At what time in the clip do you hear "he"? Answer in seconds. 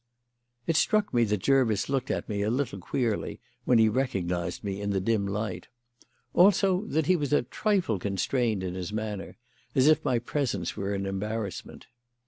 3.77-3.87, 7.05-7.15